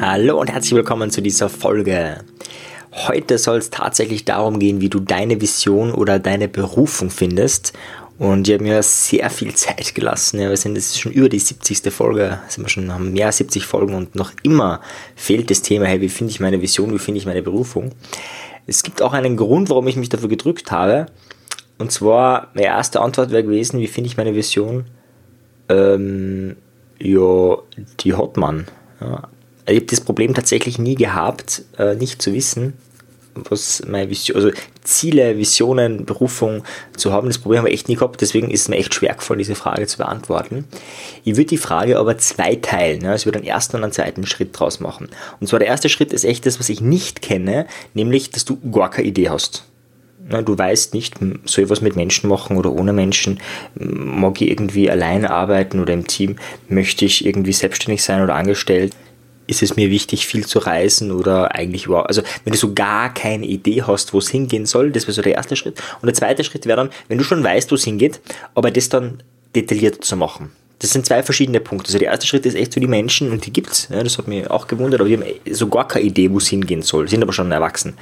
[0.00, 2.24] Hallo und herzlich willkommen zu dieser Folge.
[2.92, 7.74] Heute soll es tatsächlich darum gehen, wie du deine Vision oder deine Berufung findest.
[8.18, 10.40] Und ich habe mir sehr viel Zeit gelassen.
[10.40, 11.92] Ja, wir sind, ist schon über die 70.
[11.92, 14.80] Folge, sind wir schon, haben mehr als 70 Folgen und noch immer
[15.14, 17.92] fehlt das Thema, hey, wie finde ich meine Vision, wie finde ich meine Berufung.
[18.66, 21.06] Es gibt auch einen Grund, warum ich mich dafür gedrückt habe.
[21.78, 24.86] Und zwar, meine erste Antwort wäre gewesen, wie finde ich meine Vision?
[25.68, 26.56] Ähm,
[27.00, 27.58] ja,
[28.00, 28.66] die hat man.
[29.00, 29.28] Ja,
[29.66, 32.74] ich habe das Problem tatsächlich nie gehabt, äh, nicht zu wissen,
[33.34, 34.50] was meine Vision, also
[34.82, 36.64] Ziele, Visionen, Berufung
[36.96, 37.28] zu haben.
[37.28, 39.54] Das Problem habe ich echt nie gehabt, deswegen ist es mir echt schwer gefallen, diese
[39.54, 40.64] Frage zu beantworten.
[41.24, 43.02] Ich würde die Frage aber zweiteilen.
[43.02, 45.08] Ja, also ich würde einen ersten und einen zweiten Schritt draus machen.
[45.40, 48.58] Und zwar der erste Schritt ist echt das, was ich nicht kenne, nämlich, dass du
[48.70, 49.64] gar keine Idee hast.
[50.28, 53.40] Ja, du weißt nicht, soll ich was mit Menschen machen oder ohne Menschen?
[53.74, 56.36] Mag ich irgendwie allein arbeiten oder im Team?
[56.68, 58.94] Möchte ich irgendwie selbstständig sein oder angestellt?
[59.50, 63.12] ist es mir wichtig, viel zu reisen oder eigentlich überhaupt, also wenn du so gar
[63.12, 65.82] keine Idee hast, wo es hingehen soll, das wäre so der erste Schritt.
[66.00, 68.20] Und der zweite Schritt wäre dann, wenn du schon weißt, wo es hingeht,
[68.54, 69.24] aber das dann
[69.56, 70.52] detailliert zu machen.
[70.80, 71.88] Das sind zwei verschiedene Punkte.
[71.88, 74.26] Also der erste Schritt ist echt für die Menschen, und die gibt's, ja, das hat
[74.26, 77.22] mich auch gewundert, aber die haben so gar keine Idee, wo es hingehen soll, sind
[77.22, 77.98] aber schon erwachsen.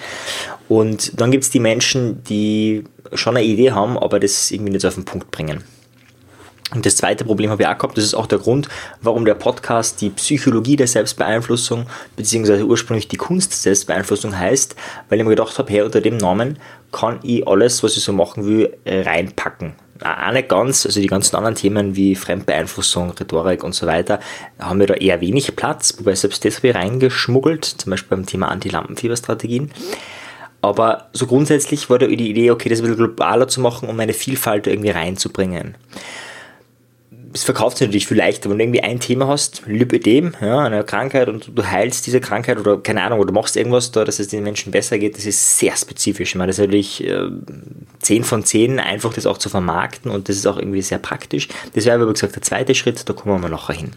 [0.68, 2.84] Und dann gibt es die Menschen, die
[3.14, 5.64] schon eine Idee haben, aber das irgendwie nicht auf den Punkt bringen.
[6.74, 8.68] Und das zweite Problem habe ich auch gehabt, das ist auch der Grund,
[9.00, 14.76] warum der Podcast die Psychologie der Selbstbeeinflussung beziehungsweise ursprünglich die Kunst der Selbstbeeinflussung heißt,
[15.08, 16.58] weil ich mir gedacht habe, hey, unter dem Namen
[16.92, 19.72] kann ich alles, was ich so machen will, reinpacken.
[20.02, 24.20] Auch nicht ganz, also die ganzen anderen Themen wie Fremdbeeinflussung, Rhetorik und so weiter,
[24.58, 28.27] haben wir da eher wenig Platz, wobei selbst das habe ich reingeschmuggelt, zum Beispiel beim
[28.27, 29.72] Thema Anti-Lampenfieber-Strategien.
[30.60, 33.96] Aber so grundsätzlich war da die Idee, okay, das ein bisschen globaler zu machen, um
[33.96, 35.77] meine Vielfalt irgendwie reinzubringen
[37.32, 40.84] es verkauft sich natürlich viel leichter, wenn du irgendwie ein Thema hast, Lipödem, ja, eine
[40.84, 44.28] Krankheit und du heilst diese Krankheit oder keine Ahnung, oder machst irgendwas da, dass es
[44.28, 46.30] den Menschen besser geht, das ist sehr spezifisch.
[46.30, 47.28] Ich meine, das ist natürlich äh,
[48.00, 51.48] 10 von 10 einfach das auch zu vermarkten und das ist auch irgendwie sehr praktisch.
[51.74, 53.90] Das wäre aber, wie gesagt, der zweite Schritt, da kommen wir nachher hin.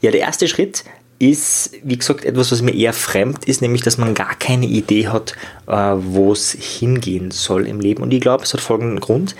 [0.00, 0.84] Ja, der erste Schritt
[1.18, 5.08] ist, wie gesagt, etwas, was mir eher fremd ist, nämlich, dass man gar keine Idee
[5.08, 5.34] hat,
[5.66, 8.02] äh, wo es hingehen soll im Leben.
[8.02, 9.34] Und ich glaube, es hat folgenden Grund.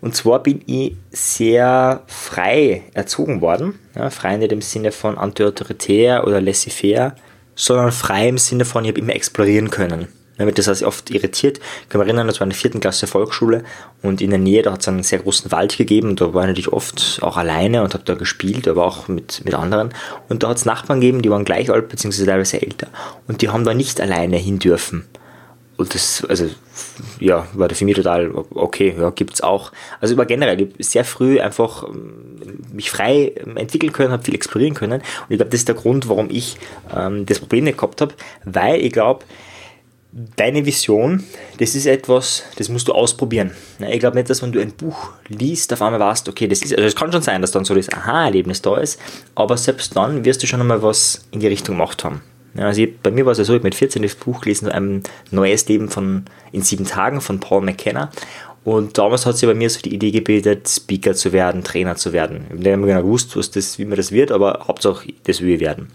[0.00, 3.78] Und zwar bin ich sehr frei erzogen worden.
[3.94, 7.14] Ja, frei nicht im Sinne von anti-autoritär oder laissez-faire,
[7.54, 10.08] sondern frei im Sinne von, ich habe immer explorieren können.
[10.40, 11.60] Damit das heißt oft irritiert.
[11.82, 13.62] Ich kann mich erinnern, das war eine vierten Klasse Volksschule
[14.00, 16.48] und in der Nähe, da hat es einen sehr großen Wald gegeben da war ich
[16.48, 19.92] natürlich oft auch alleine und habe da gespielt, aber auch mit, mit anderen.
[20.30, 22.86] Und da hat es Nachbarn gegeben, die waren gleich alt, beziehungsweise teilweise älter.
[23.28, 25.04] Und die haben da nicht alleine hin dürfen.
[25.76, 26.48] Und das, also,
[27.18, 29.72] ja, war für mich total okay, ja, gibt's auch.
[30.00, 32.40] Also über generell, ich sehr früh einfach ähm,
[32.72, 35.00] mich frei entwickeln können, habe viel explorieren können.
[35.00, 36.56] Und ich glaube, das ist der Grund, warum ich
[36.94, 38.14] ähm, das Problem nicht gehabt habe,
[38.44, 39.24] weil ich glaube,
[40.12, 41.24] deine Vision,
[41.58, 43.52] das ist etwas, das musst du ausprobieren.
[43.78, 46.74] Ich glaube nicht, dass wenn du ein Buch liest, auf einmal weißt, okay, das ist,
[46.74, 49.00] also es kann schon sein, dass dann so das Aha-Erlebnis da ist,
[49.34, 52.22] aber selbst dann wirst du schon einmal was in die Richtung gemacht haben.
[52.56, 54.68] also ich, bei mir war es ja so, ich habe mit 14 das Buch gelesen,
[54.68, 58.10] ein neues Leben von, in sieben Tagen von Paul McKenna
[58.64, 62.12] und damals hat sich bei mir so die Idee gebildet, Speaker zu werden, Trainer zu
[62.12, 62.42] werden.
[62.44, 65.40] Ich habe nicht immer genau gewusst, was das, wie man das wird, aber Hauptsache, das
[65.40, 65.88] will ich werden.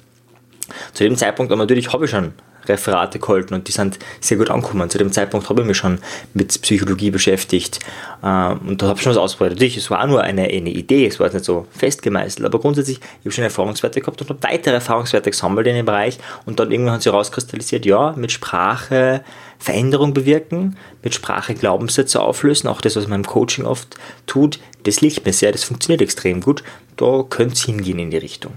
[0.93, 2.33] Zu dem Zeitpunkt, aber natürlich habe ich schon
[2.67, 4.89] Referate gehalten und die sind sehr gut angekommen.
[4.89, 5.99] Zu dem Zeitpunkt habe ich mich schon
[6.33, 7.79] mit Psychologie beschäftigt
[8.23, 9.53] ähm, und da habe ich schon was ausprobiert.
[9.53, 12.59] Natürlich, es war auch nur eine, eine Idee, es war jetzt nicht so festgemeißelt, aber
[12.59, 16.59] grundsätzlich, ich habe schon Erfahrungswerte gehabt und habe weitere Erfahrungswerte gesammelt in dem Bereich und
[16.59, 19.23] dann irgendwann hat sich herauskristallisiert, ja, mit Sprache
[19.57, 23.95] Veränderung bewirken, mit Sprache Glaubenssätze auflösen, auch das, was man im Coaching oft
[24.27, 26.63] tut, das liegt mir sehr, das funktioniert extrem gut,
[26.97, 28.53] da könnte es hingehen in die Richtung.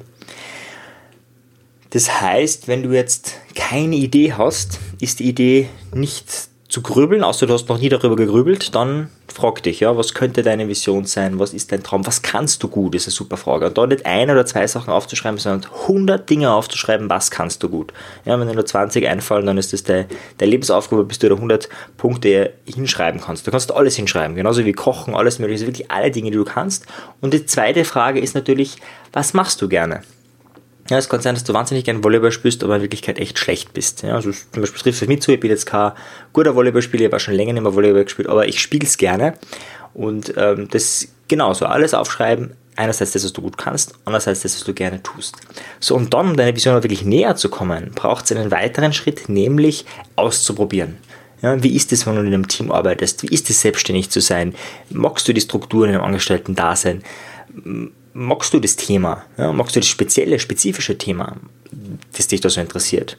[1.91, 7.47] Das heißt, wenn du jetzt keine Idee hast, ist die Idee nicht zu grübeln, außer
[7.47, 11.39] du hast noch nie darüber gegrübelt, dann frag dich, ja, was könnte deine Vision sein,
[11.39, 13.69] was ist dein Traum, was kannst du gut, ist eine super Frage.
[13.69, 17.71] Und da nicht ein oder zwei Sachen aufzuschreiben, sondern 100 Dinge aufzuschreiben, was kannst du
[17.71, 17.95] gut.
[18.27, 20.09] Ja, wenn dir nur 20 einfallen, dann ist das deine
[20.39, 23.47] Lebensaufgabe, bis du da 100 Punkte hinschreiben kannst.
[23.47, 26.45] Du kannst alles hinschreiben, genauso wie kochen, alles mögliche, also wirklich alle Dinge, die du
[26.45, 26.85] kannst.
[27.23, 28.77] Und die zweite Frage ist natürlich,
[29.15, 30.03] was machst du gerne?
[30.91, 33.75] Ja, es kann sein, dass du wahnsinnig gern Volleyball spielst, aber in Wirklichkeit echt schlecht
[33.75, 34.03] bist.
[34.03, 35.93] Ja, also zum Beispiel trifft es mich zu, ich bin jetzt kein
[36.33, 39.35] guter Volleyballspieler, ich habe schon länger nicht mehr Volleyball gespielt, aber ich spiele es gerne.
[39.93, 44.65] Und ähm, das genauso, alles aufschreiben, einerseits das, was du gut kannst, andererseits das, was
[44.65, 45.37] du gerne tust.
[45.81, 49.29] So, und dann, um deiner Vision wirklich näher zu kommen, braucht es einen weiteren Schritt,
[49.29, 49.85] nämlich
[50.17, 50.97] auszuprobieren.
[51.43, 53.23] Ja, wie ist es, wenn du in einem Team arbeitest?
[53.23, 54.55] Wie ist es, selbstständig zu sein?
[54.91, 57.03] Magst du die Strukturen einem Angestellten-Dasein?
[58.19, 59.25] Magst du das Thema?
[59.37, 61.37] Ja, magst du das spezielle, spezifische Thema,
[62.17, 63.17] das dich da so interessiert?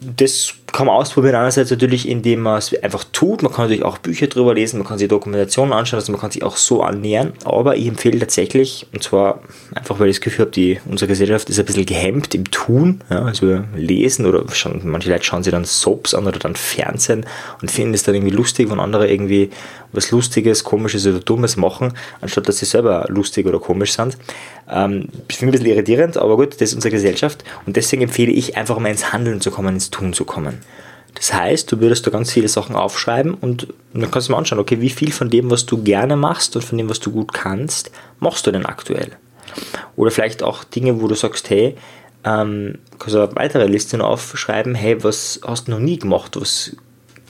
[0.00, 3.42] das kann man ausprobieren, einerseits natürlich, indem man es einfach tut.
[3.42, 6.30] Man kann natürlich auch Bücher drüber lesen, man kann sich Dokumentationen anschauen, also man kann
[6.30, 7.32] sich auch so annähern.
[7.44, 9.42] Aber ich empfehle tatsächlich, und zwar
[9.74, 13.00] einfach, weil ich das Gefühl habe, die, unsere Gesellschaft ist ein bisschen gehemmt im Tun.
[13.10, 17.26] Ja, also lesen oder schon, manche Leute schauen sich dann Soaps an oder dann Fernsehen
[17.60, 19.50] und finden es dann irgendwie lustig, wenn andere irgendwie
[19.92, 24.16] was Lustiges, Komisches oder Dummes machen, anstatt dass sie selber lustig oder komisch sind.
[24.70, 28.30] Ähm, ich finde ein bisschen irritierend, aber gut, das ist unsere Gesellschaft und deswegen empfehle
[28.30, 30.60] ich einfach mal ins Handeln zu kommen, ins Tun zu kommen.
[31.14, 34.60] Das heißt, du würdest da ganz viele Sachen aufschreiben und dann kannst du mal anschauen,
[34.60, 37.32] okay, wie viel von dem, was du gerne machst und von dem, was du gut
[37.32, 37.90] kannst,
[38.20, 39.10] machst du denn aktuell?
[39.96, 41.76] Oder vielleicht auch Dinge, wo du sagst, hey,
[42.24, 46.40] ähm, kannst du eine weitere Liste noch aufschreiben, hey, was hast du noch nie gemacht,
[46.40, 46.76] was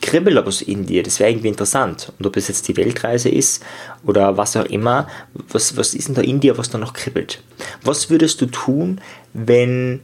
[0.01, 2.13] kribbelt was in dir, das wäre irgendwie interessant.
[2.19, 3.65] Und ob es jetzt die Weltreise ist
[4.05, 7.43] oder was auch immer, was, was ist denn da in dir, was da noch kribbelt?
[7.83, 9.01] Was würdest du tun,
[9.33, 10.01] wenn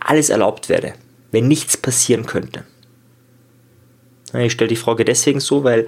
[0.00, 0.94] alles erlaubt wäre,
[1.34, 2.64] wenn nichts passieren könnte?
[4.32, 5.86] Ich stelle die Frage deswegen so, weil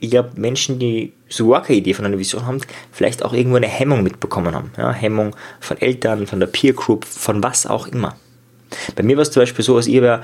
[0.00, 2.60] ich glaube, Menschen, die so gar keine Idee von einer Vision haben,
[2.92, 4.70] vielleicht auch irgendwo eine Hemmung mitbekommen haben.
[4.76, 8.16] Ja, Hemmung von Eltern, von der Peer Group, von was auch immer.
[8.94, 10.22] Bei mir war es zum Beispiel so, als ich war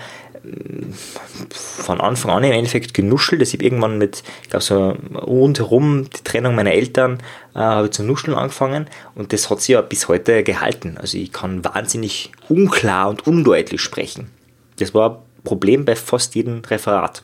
[1.50, 3.40] von Anfang an im Endeffekt genuschelt.
[3.40, 7.18] Ich habe irgendwann mit, ich glaube so rundherum die Trennung meiner Eltern,
[7.54, 10.98] äh, habe ich zu nuscheln angefangen und das hat sich ja bis heute gehalten.
[11.00, 14.30] Also ich kann wahnsinnig unklar und undeutlich sprechen.
[14.78, 17.22] Das war ein Problem bei fast jedem Referat.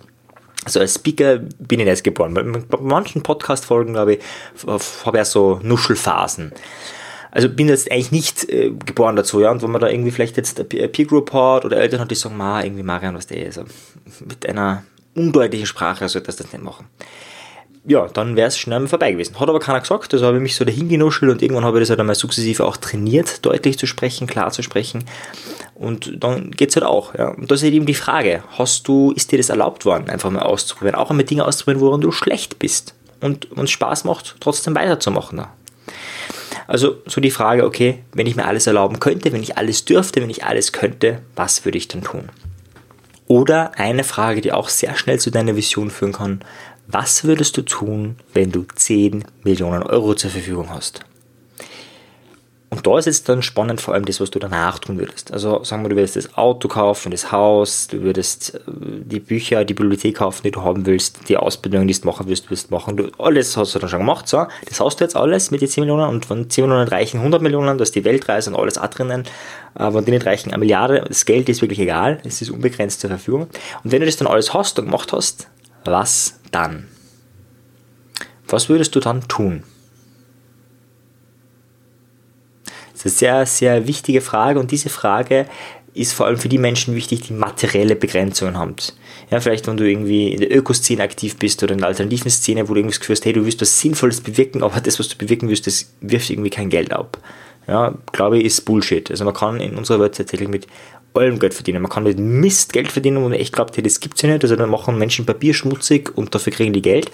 [0.64, 2.35] Also als Speaker bin ich nicht geboren.
[2.35, 4.20] Bei manchen Podcast-Folgen, glaube ich,
[4.67, 6.52] habe ich ja so Nuschelphasen.
[7.31, 9.50] Also bin jetzt eigentlich nicht äh, geboren dazu, ja.
[9.50, 12.37] Und wenn man da irgendwie vielleicht jetzt Peer Group hat oder Eltern hat, die sagen,
[12.37, 13.70] ma, irgendwie Marian, was der ist, also
[14.29, 14.82] mit einer
[15.14, 16.87] undeutlichen Sprache solltest du das nicht machen.
[17.87, 19.41] Ja, dann wäre es schnell vorbei gewesen.
[19.41, 21.82] Hat aber keiner gesagt, also habe ich mich so dahin genuschelt und irgendwann habe ich
[21.82, 25.05] das halt einmal sukzessive auch trainiert, deutlich zu sprechen, klar zu sprechen.
[25.75, 27.15] Und dann geht es halt auch.
[27.15, 27.29] Ja.
[27.29, 30.31] Und da ist halt eben die Frage, hast du, ist dir das erlaubt worden, einfach
[30.31, 34.75] mal auszuprobieren, auch einmal Dinge auszuprobieren, woran du schlecht bist und uns Spaß macht, trotzdem
[34.75, 35.47] weiterzumachen.
[36.67, 40.21] Also so die Frage, okay, wenn ich mir alles erlauben könnte, wenn ich alles dürfte,
[40.21, 42.29] wenn ich alles könnte, was würde ich dann tun?
[43.26, 46.41] Oder eine Frage, die auch sehr schnell zu deiner Vision führen kann,
[46.92, 51.04] was würdest du tun, wenn du 10 Millionen Euro zur Verfügung hast?
[52.72, 55.32] Und da ist jetzt dann spannend vor allem das, was du danach tun würdest.
[55.32, 59.64] Also sagen wir, du würdest das Auto kaufen, das Haus, du würdest äh, die Bücher,
[59.64, 62.96] die Bibliothek kaufen, die du haben willst, die Ausbildung, die du machen willst, wirst machen.
[62.96, 64.28] Du, alles hast du dann schon gemacht.
[64.28, 67.19] So, das hast du jetzt alles mit den 10 Millionen und von 10 Millionen reichen
[67.19, 69.25] 100 Millionen, da ist die Weltreise und alles auch drinnen.
[69.75, 71.04] Aber von denen reichen eine Milliarde.
[71.08, 73.48] Das Geld ist wirklich egal, es ist unbegrenzt zur Verfügung.
[73.82, 75.48] Und wenn du das dann alles hast und gemacht hast,
[75.85, 76.88] was dann?
[78.49, 79.62] Was würdest du dann tun?
[82.93, 85.47] Das ist eine sehr, sehr wichtige Frage und diese Frage
[85.94, 88.77] ist vor allem für die Menschen wichtig, die materielle Begrenzungen haben.
[89.31, 92.69] Ja, vielleicht wenn du irgendwie in der Ökoszene aktiv bist oder in der alternativen Szene,
[92.69, 95.17] wo du irgendwie das hast, hey, du willst was Sinnvolles bewirken, aber das, was du
[95.17, 97.19] bewirken willst, das wirft irgendwie kein Geld ab.
[97.67, 99.11] Ja, glaube ich, ist Bullshit.
[99.11, 100.67] Also man kann in unserer Welt tatsächlich mit
[101.15, 101.83] allem Geld verdienen.
[101.83, 104.29] Man kann mit Mist Geld verdienen, wo man echt glaubt, hey, das gibt es ja
[104.29, 104.43] nicht.
[104.43, 107.11] Also dann machen Menschen Papier schmutzig und dafür kriegen die Geld.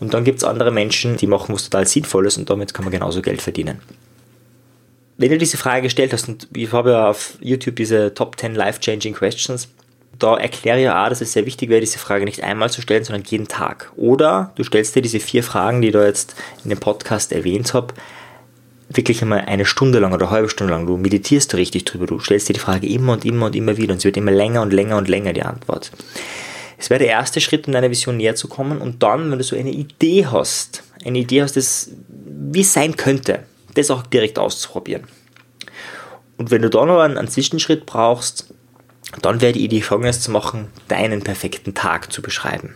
[0.00, 2.92] Und dann gibt es andere Menschen, die machen was total Sinnvolles und damit kann man
[2.92, 3.80] genauso Geld verdienen
[5.16, 8.54] wenn du diese Frage gestellt hast, und ich habe ja auf YouTube diese Top 10
[8.54, 9.68] Life-Changing Questions,
[10.18, 12.80] da erkläre ich ja auch, dass es sehr wichtig wäre, diese Frage nicht einmal zu
[12.82, 13.92] stellen, sondern jeden Tag.
[13.96, 17.74] Oder du stellst dir diese vier Fragen, die ich da jetzt in dem Podcast erwähnt
[17.74, 17.94] habe,
[18.88, 20.86] wirklich einmal eine Stunde lang oder eine halbe Stunde lang.
[20.86, 22.06] Du meditierst richtig drüber.
[22.06, 24.30] Du stellst dir die Frage immer und immer und immer wieder und sie wird immer
[24.30, 25.90] länger und länger und länger die Antwort.
[26.78, 28.80] Es wäre der erste Schritt, um deiner Vision näher zu kommen.
[28.80, 32.96] Und dann, wenn du so eine Idee hast, eine Idee hast, das, wie es sein
[32.96, 35.04] könnte, das auch direkt auszuprobieren.
[36.36, 38.52] Und wenn du da noch einen, einen Zwischenschritt brauchst,
[39.22, 42.74] dann wäre die Idee folgendes zu machen, deinen perfekten Tag zu beschreiben.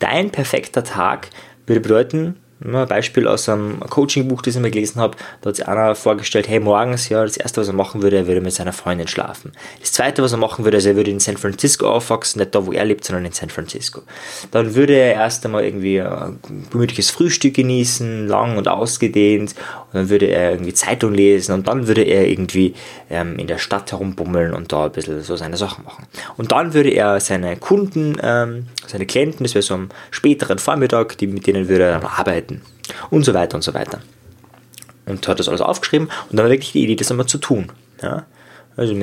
[0.00, 1.28] Dein perfekter Tag
[1.66, 5.68] würde bedeuten, ein Beispiel aus einem Coaching-Buch, das ich mir gelesen habe, da hat sich
[5.68, 8.72] einer vorgestellt, hey, morgens, ja, das erste, was er machen würde, er würde mit seiner
[8.72, 9.52] Freundin schlafen.
[9.80, 12.66] Das zweite, was er machen würde, also er würde in San Francisco aufwachsen, nicht da,
[12.66, 14.02] wo er lebt, sondern in San Francisco.
[14.50, 16.38] Dann würde er erst einmal irgendwie ein
[16.70, 19.54] gemütliches Frühstück genießen, lang und ausgedehnt,
[19.92, 22.74] und dann würde er irgendwie Zeitung lesen und dann würde er irgendwie
[23.08, 26.06] ähm, in der Stadt herumbummeln und da ein bisschen so seine Sachen machen.
[26.36, 31.18] Und dann würde er seine Kunden, ähm, seine Klienten, das wäre so am späteren Vormittag,
[31.18, 32.62] die, mit denen würde er dann arbeiten, arbeiten
[33.10, 34.00] und so weiter und so weiter.
[35.06, 37.70] Und hat das alles aufgeschrieben und dann war wirklich die Idee, das einmal zu tun.
[38.02, 38.24] Ja?
[38.76, 38.94] Also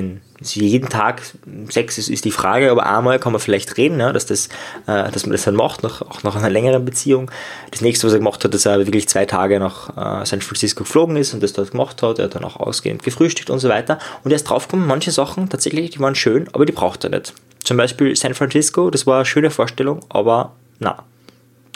[0.41, 1.21] jeden Tag
[1.69, 4.47] Sex ist, ist die Frage, aber einmal kann man vielleicht reden, ja, dass, das,
[4.85, 7.31] äh, dass man das dann macht, nach, auch nach einer längeren Beziehung.
[7.71, 10.83] Das nächste, was er gemacht hat, dass er wirklich zwei Tage nach äh, San Francisco
[10.83, 12.19] geflogen ist und das dort gemacht hat.
[12.19, 13.97] Er hat dann auch ausgehend gefrühstückt und so weiter.
[14.23, 17.33] Und er ist draufgekommen, manche Sachen tatsächlich, die waren schön, aber die braucht er nicht.
[17.63, 21.03] Zum Beispiel San Francisco, das war eine schöne Vorstellung, aber na,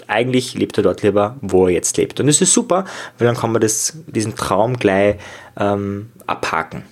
[0.08, 2.20] eigentlich lebt er dort lieber, wo er jetzt lebt.
[2.20, 2.86] Und das ist super,
[3.18, 5.18] weil dann kann man das, diesen Traum gleich
[5.58, 6.84] ähm, abhaken.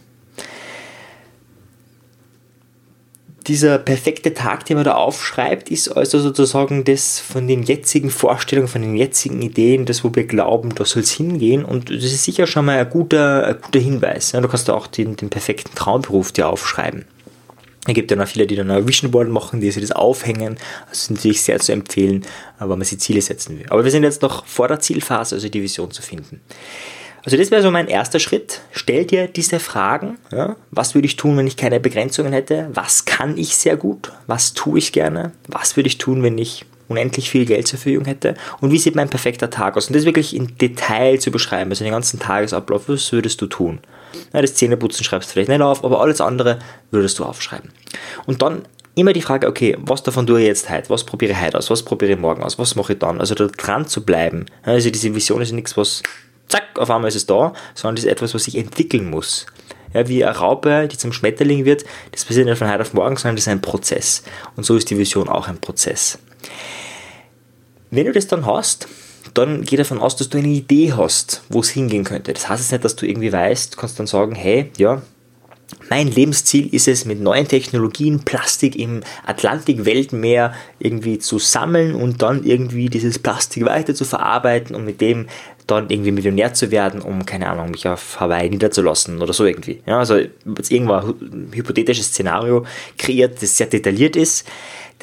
[3.48, 8.68] dieser perfekte Tag, den man da aufschreibt, ist also sozusagen das von den jetzigen Vorstellungen,
[8.68, 11.64] von den jetzigen Ideen, das, wo wir glauben, da soll es hingehen.
[11.64, 14.32] Und das ist sicher schon mal ein guter, ein guter Hinweis.
[14.32, 17.06] Du kannst auch den, den perfekten Traumberuf dir aufschreiben.
[17.88, 20.58] Es gibt ja noch viele, die dann ein Vision Board machen, die sich das aufhängen.
[20.90, 22.26] Das ist natürlich sehr zu empfehlen,
[22.60, 23.66] wenn man sich Ziele setzen will.
[23.70, 26.42] Aber wir sind jetzt noch vor der Zielphase, also die Vision zu finden.
[27.24, 28.62] Also das wäre so mein erster Schritt.
[28.72, 30.18] Stell dir diese Fragen.
[30.32, 30.56] Ja?
[30.70, 32.70] Was würde ich tun, wenn ich keine Begrenzungen hätte?
[32.74, 34.12] Was kann ich sehr gut?
[34.28, 35.32] Was tue ich gerne?
[35.48, 38.36] Was würde ich tun, wenn ich unendlich viel Geld zur Verfügung hätte?
[38.62, 39.88] Und wie sieht mein perfekter Tag aus?
[39.88, 43.80] Und das wirklich in Detail zu beschreiben, also den ganzen Tagesablauf, was würdest du tun?
[44.34, 46.60] Ja, das Zähneputzen schreibst du vielleicht nicht auf, aber alles andere
[46.92, 47.72] würdest du aufschreiben.
[48.26, 48.64] Und dann
[48.96, 50.90] immer die Frage, okay, was davon tue ich jetzt heute?
[50.90, 51.70] Was probiere ich heute aus?
[51.70, 52.58] Was probiere ich morgen aus?
[52.58, 53.20] Was mache ich dann?
[53.20, 54.46] Also da dran zu bleiben.
[54.64, 56.02] Also diese Vision ist nichts, was
[56.48, 59.46] zack, auf einmal ist es da, sondern das ist etwas, was sich entwickeln muss.
[59.94, 63.16] Ja, wie eine Raupe, die zum Schmetterling wird, das passiert nicht von heute auf morgen,
[63.16, 64.24] sondern das ist ein Prozess.
[64.56, 66.20] Und so ist die Vision auch ein Prozess.
[67.92, 68.88] Wenn du das dann hast,
[69.34, 72.34] dann geh davon aus, dass du eine Idee hast, wo es hingehen könnte.
[72.34, 75.02] Das heißt jetzt nicht, dass du irgendwie weißt, du kannst dann sagen, hey, ja,
[75.90, 82.44] mein Lebensziel ist es, mit neuen Technologien Plastik im Atlantik-Weltmeer irgendwie zu sammeln und dann
[82.44, 85.28] irgendwie dieses Plastik weiter zu verarbeiten und mit dem
[85.68, 89.82] dann irgendwie Millionär zu werden, um, keine Ahnung, mich auf Hawaii niederzulassen oder so irgendwie.
[89.86, 92.66] Ja, also jetzt irgendwann ein hypothetisches Szenario
[92.98, 94.48] kreiert, das sehr detailliert ist.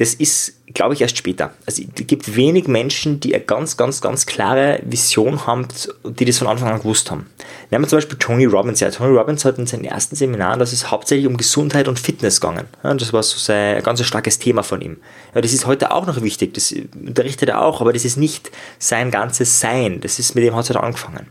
[0.03, 1.53] Das ist, glaube ich, erst später.
[1.65, 5.65] Also es gibt wenig Menschen, die eine ganz, ganz, ganz klare Vision haben,
[6.03, 7.27] die das von Anfang an gewusst haben.
[7.71, 8.81] Nehmen wir zum Beispiel Tony Robbins.
[8.81, 12.41] Ja, Tony Robbins hat in seinen ersten Seminaren, das ist hauptsächlich um Gesundheit und Fitness
[12.41, 12.65] gegangen.
[12.83, 14.97] Ja, das war so sein ein ganz starkes Thema von ihm.
[15.33, 18.51] Ja, das ist heute auch noch wichtig, das unterrichtet er auch, aber das ist nicht
[18.79, 20.01] sein ganzes Sein.
[20.01, 21.27] Das ist, mit dem hat es halt angefangen.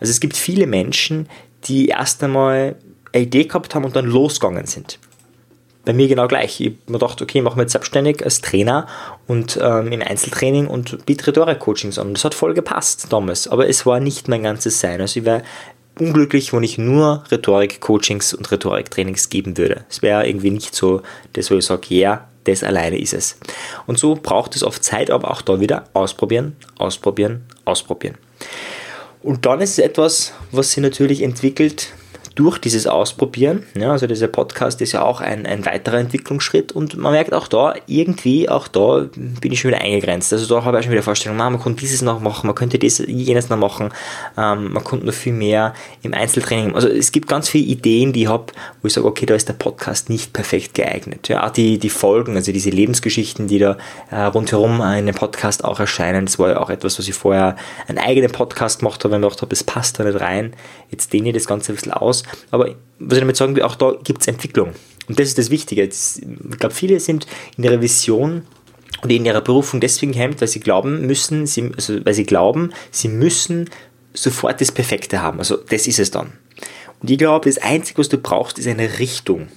[0.00, 1.28] Also es gibt viele Menschen,
[1.64, 2.76] die erst einmal
[3.12, 4.98] eine Idee gehabt haben und dann losgegangen sind
[5.88, 6.60] bei mir genau gleich.
[6.60, 8.86] Ich habe mir gedacht, okay, ich mache mich jetzt selbstständig als Trainer
[9.26, 12.12] und ähm, im Einzeltraining und biete Rhetorik-Coachings an.
[12.12, 15.00] Das hat voll gepasst damals, aber es war nicht mein ganzes Sein.
[15.00, 15.42] Also ich wäre
[15.98, 19.86] unglücklich, wenn ich nur Rhetorik-Coachings und Rhetorik-Trainings geben würde.
[19.88, 21.00] Es wäre irgendwie nicht so
[21.32, 23.38] das, wo ich sage, ja, yeah, das alleine ist es.
[23.86, 28.18] Und so braucht es oft Zeit, aber auch da wieder ausprobieren, ausprobieren, ausprobieren.
[29.22, 31.94] Und dann ist es etwas, was sich natürlich entwickelt
[32.38, 36.96] durch dieses Ausprobieren, ja, also dieser Podcast ist ja auch ein, ein weiterer Entwicklungsschritt und
[36.96, 40.32] man merkt auch da, irgendwie, auch da bin ich schon wieder eingegrenzt.
[40.32, 42.98] Also da habe ich schon wieder Vorstellungen, man könnte dieses noch machen, man könnte das,
[42.98, 43.88] jenes noch machen,
[44.36, 46.76] ähm, man könnte noch viel mehr im Einzeltraining.
[46.76, 48.52] Also es gibt ganz viele Ideen, die ich habe,
[48.82, 51.26] wo ich sage, okay, da ist der Podcast nicht perfekt geeignet.
[51.26, 53.78] Ja, auch die, die Folgen, also diese Lebensgeschichten, die da
[54.12, 57.56] äh, rundherum in dem Podcast auch erscheinen, das war ja auch etwas, was ich vorher
[57.88, 60.54] einen eigenen Podcast gemacht habe, ich gedacht habe, das passt da nicht rein.
[60.92, 63.76] Jetzt dehne ich das Ganze ein bisschen aus aber was ich damit sagen will, auch
[63.76, 64.72] da gibt es Entwicklung.
[65.08, 65.82] Und das ist das Wichtige.
[65.84, 68.42] Ich glaube, viele sind in ihrer Vision
[69.02, 72.72] und in ihrer Berufung deswegen hemmt, weil sie glauben müssen, sie, also weil sie glauben,
[72.90, 73.70] sie müssen
[74.12, 75.38] sofort das Perfekte haben.
[75.38, 76.32] Also das ist es dann.
[77.00, 79.48] Und ich glaube, das Einzige, was du brauchst, ist eine Richtung.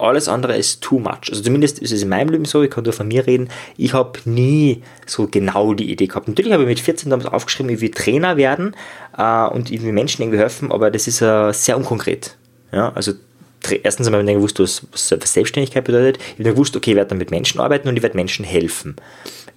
[0.00, 1.28] Alles andere ist too much.
[1.28, 3.92] Also zumindest ist es in meinem Leben so, ich kann nur von mir reden, ich
[3.92, 6.28] habe nie so genau die Idee gehabt.
[6.28, 8.74] Natürlich habe ich mit 14 damals aufgeschrieben, ich will Trainer werden
[9.16, 12.36] äh, und ich will Menschen irgendwie helfen, aber das ist äh, sehr unkonkret.
[12.72, 13.12] Ja, also
[13.82, 16.22] erstens habe ich gewusst, was, Selbstständigkeit bedeutet.
[16.34, 18.96] Ich habe gewusst, okay, ich werde dann mit Menschen arbeiten und ich werde Menschen helfen.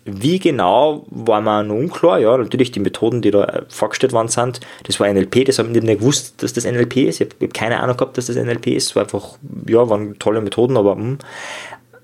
[0.05, 2.19] Wie genau war noch unklar.
[2.19, 5.69] Ja, natürlich die Methoden, die da äh, vorgestellt worden sind, das war NLP, das habe
[5.69, 7.21] ich nicht gewusst, dass das NLP ist.
[7.21, 8.89] Ich habe keine Ahnung gehabt, dass das NLP ist.
[8.89, 11.17] Es war einfach, ja, waren tolle Methoden, aber mh.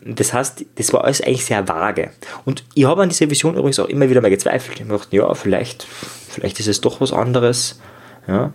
[0.06, 0.16] Hm.
[0.16, 2.12] das heißt, das war alles eigentlich sehr vage.
[2.46, 4.80] Und ich habe an dieser Vision übrigens auch immer wieder mal gezweifelt.
[4.80, 7.82] Ich gedacht, ja, vielleicht, vielleicht ist es doch was anderes.
[8.28, 8.54] Ja.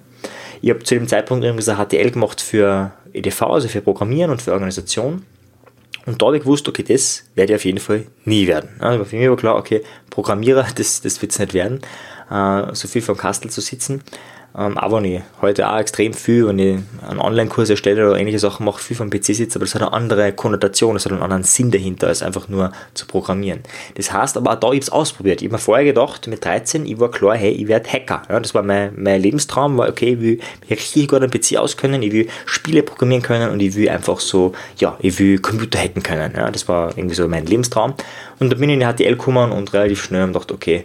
[0.62, 4.40] Ich habe zu dem Zeitpunkt irgendwie so HTL gemacht für EDV, also für Programmieren und
[4.40, 5.26] für Organisation.
[6.06, 8.70] Und da habe ich gewusst, okay, das werde ich auf jeden Fall nie werden.
[8.78, 11.80] Also für mich war klar, okay, Programmierer, das, das wird es nicht werden,
[12.30, 14.02] äh, so viel vom Kastel zu sitzen.
[14.56, 18.38] Ähm, auch wenn ich heute auch extrem viel, wenn ich einen Online-Kurs erstelle oder ähnliche
[18.38, 21.22] Sachen mache, viel vom PC sitze, aber das hat eine andere Konnotation, das hat einen
[21.22, 23.60] anderen Sinn dahinter, als einfach nur zu programmieren.
[23.96, 25.42] Das heißt aber auch da, ich habe es ausprobiert.
[25.42, 28.22] Ich habe mir vorher gedacht, mit 13, ich war klar, hey, ich werde Hacker.
[28.28, 31.56] Ja, das war mein, mein Lebenstraum, war okay, ich will mich richtig gut am PC
[31.56, 35.80] auskennen, ich will Spiele programmieren können und ich will einfach so, ja, ich will Computer
[35.80, 36.32] hacken können.
[36.36, 37.94] Ja, das war irgendwie so mein Lebenstraum.
[38.38, 40.84] Und da bin ich in die HTL gekommen und relativ schnell gedacht, okay,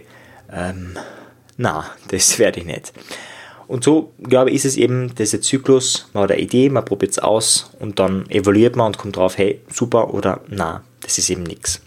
[0.52, 0.96] ähm,
[1.56, 2.92] na, das werde ich nicht.
[3.70, 7.12] Und so, glaube ich, ist es eben dieser Zyklus, man hat eine Idee, man probiert
[7.12, 11.30] es aus und dann evaluiert man und kommt drauf, hey, super oder na, das ist
[11.30, 11.80] eben nichts.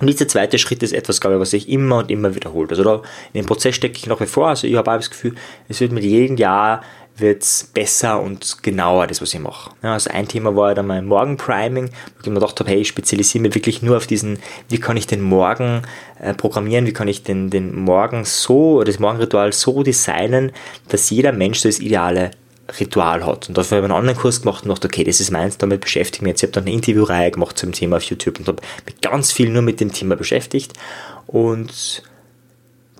[0.00, 2.68] Und dieser zweite Schritt ist etwas, glaube ich, was sich immer und immer wiederholt.
[2.72, 2.96] Also da
[3.32, 4.48] in den Prozess stecke ich noch wie vor.
[4.48, 5.34] Also ich habe auch das Gefühl,
[5.66, 6.82] es wird mit jedem Jahr
[7.18, 9.70] wird es besser und genauer, das, was ich mache.
[9.82, 12.88] Ja, also ein Thema war dann mein Morgen-Priming, wo ich mir gedacht habe, hey, ich
[12.88, 15.82] spezialisiere mich wirklich nur auf diesen, wie kann ich den Morgen
[16.20, 20.52] äh, programmieren, wie kann ich den, den Morgen so, das Morgenritual so designen,
[20.88, 22.32] dass jeder Mensch das ideale
[22.80, 23.48] Ritual hat.
[23.48, 25.80] Und dafür habe ich einen anderen Kurs gemacht und dachte, okay, das ist meins, damit
[25.80, 26.42] beschäftige ich mich jetzt.
[26.42, 29.50] Ich habe dann eine Interviewreihe gemacht zum Thema auf YouTube und habe mich ganz viel
[29.50, 30.72] nur mit dem Thema beschäftigt
[31.26, 32.02] und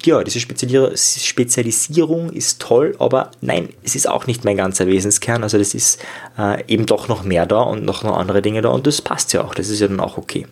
[0.04, 5.42] ja, diese Spezialisierung ist toll, aber nein, es ist auch nicht mein ganzer Wesenskern.
[5.42, 6.00] Also das ist
[6.38, 9.32] äh, eben doch noch mehr da und noch, noch andere Dinge da und das passt
[9.32, 9.54] ja auch.
[9.54, 10.46] Das ist ja dann auch okay.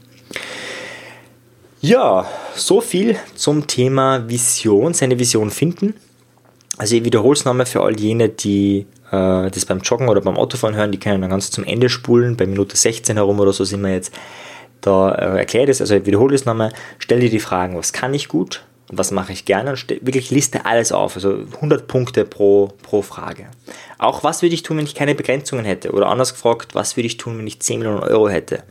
[1.81, 5.95] Ja, so viel zum Thema Vision, seine Vision finden.
[6.79, 10.37] Also ich wiederhole es nochmal für all jene, die äh, das beim Joggen oder beim
[10.37, 12.37] Autofahren hören, die können dann ganz zum Ende spulen.
[12.37, 14.13] Bei Minute 16 herum oder so sind wir jetzt.
[14.81, 16.73] Da äh, erkläre ich das, also ich wiederhole es nochmal.
[16.99, 18.65] Stell dir die Fragen, was kann ich gut?
[18.99, 23.47] Was mache ich gerne und wirklich liste alles auf, also 100 Punkte pro, pro Frage.
[23.99, 25.93] Auch was würde ich tun, wenn ich keine Begrenzungen hätte?
[25.93, 28.63] Oder anders gefragt, was würde ich tun, wenn ich 10 Millionen Euro hätte?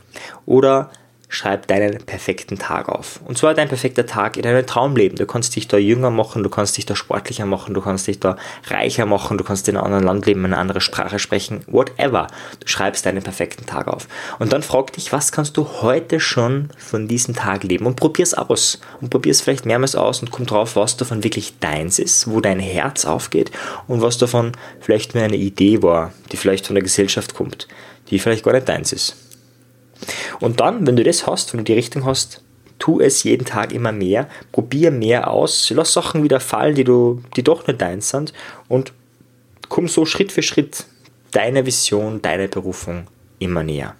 [0.46, 0.90] Oder
[1.34, 3.20] schreib deinen perfekten Tag auf.
[3.24, 5.18] Und zwar dein perfekter Tag in deinem Traumleben.
[5.18, 8.20] Du kannst dich da jünger machen, du kannst dich da sportlicher machen, du kannst dich
[8.20, 8.36] da
[8.68, 12.28] reicher machen, du kannst in einem anderen Land leben, eine andere Sprache sprechen, whatever.
[12.60, 14.06] Du schreibst deinen perfekten Tag auf.
[14.38, 17.86] Und dann frag dich, was kannst du heute schon von diesem Tag leben?
[17.86, 18.80] Und probier's aus.
[19.00, 22.60] Und probier's vielleicht mehrmals aus und komm drauf, was davon wirklich deins ist, wo dein
[22.60, 23.50] Herz aufgeht
[23.88, 27.66] und was davon vielleicht nur eine Idee war, die vielleicht von der Gesellschaft kommt,
[28.10, 29.16] die vielleicht gar nicht deins ist.
[30.40, 32.42] Und dann, wenn du das hast, wenn du die Richtung hast,
[32.78, 37.22] tu es jeden Tag immer mehr, probier mehr aus, lass Sachen wieder fallen, die, du,
[37.36, 38.32] die doch nicht deins sind
[38.68, 38.92] und
[39.68, 40.84] komm so Schritt für Schritt
[41.30, 43.06] deiner Vision, deiner Berufung
[43.38, 43.94] immer näher.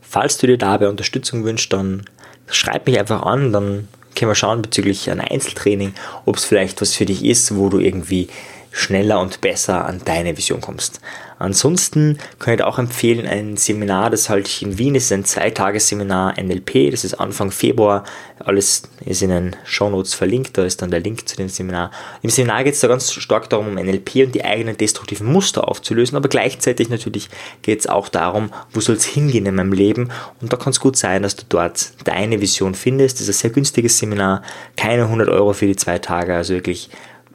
[0.00, 2.04] Falls du dir dabei Unterstützung wünschst, dann
[2.46, 5.94] schreib mich einfach an, dann können wir schauen bezüglich ein Einzeltraining,
[6.24, 8.28] ob es vielleicht was für dich ist, wo du irgendwie
[8.70, 11.00] schneller und besser an deine Vision kommst.
[11.38, 15.24] Ansonsten kann ich auch empfehlen, ein Seminar, das halte ich in Wien, das ist ein
[15.24, 18.04] Zweitagesseminar NLP, das ist Anfang Februar,
[18.44, 21.92] alles ist in den Shownotes verlinkt, da ist dann der Link zu dem Seminar.
[22.22, 25.68] Im Seminar geht es da ganz stark darum, um NLP und die eigenen destruktiven Muster
[25.68, 27.28] aufzulösen, aber gleichzeitig natürlich
[27.62, 30.10] geht es auch darum, wo soll es hingehen in meinem Leben.
[30.40, 33.20] Und da kann es gut sein, dass du dort deine Vision findest.
[33.20, 34.42] Das ist ein sehr günstiges Seminar,
[34.76, 36.90] keine 100 Euro für die zwei Tage, also wirklich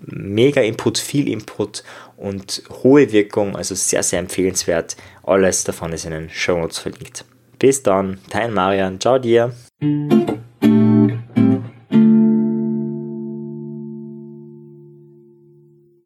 [0.06, 1.84] mega Input, viel Input
[2.24, 4.96] und hohe Wirkung, also sehr, sehr empfehlenswert.
[5.24, 7.26] Alles davon ist in den Show Notes verlinkt.
[7.60, 9.54] Bis dann, dein Marian, ciao dir.